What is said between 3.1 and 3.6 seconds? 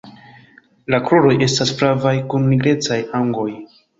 ungoj.